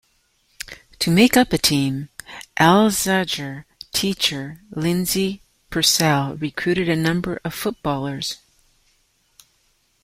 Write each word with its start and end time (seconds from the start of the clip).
To 0.97 1.11
make 1.11 1.37
up 1.37 1.53
a 1.53 1.59
team, 1.59 2.09
Alsager 2.59 3.65
teacher 3.93 4.61
Lindsay 4.71 5.43
Purcell 5.69 6.35
recruited 6.37 6.89
a 6.89 6.95
number 6.95 7.39
of 7.45 7.53
footballers. 7.53 8.37